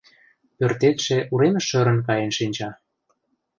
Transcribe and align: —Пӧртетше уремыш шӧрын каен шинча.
—Пӧртетше 0.57 1.17
уремыш 1.33 1.65
шӧрын 1.69 1.99
каен 2.07 2.31
шинча. 2.37 2.69